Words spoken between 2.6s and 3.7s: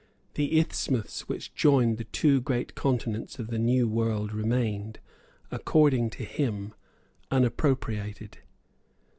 continents of the